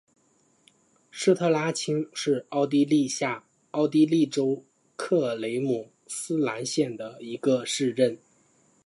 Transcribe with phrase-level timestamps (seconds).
[1.11, 8.17] 施特拉青是奥地利下奥地利州克雷姆斯兰县的一个市镇。